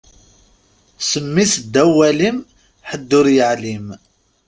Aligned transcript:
Ssem-is 0.99 1.53
ddaw 1.63 1.89
walim, 1.97 2.37
ḥedd 2.89 3.09
ur 3.19 3.27
yeɛlim. 3.35 3.87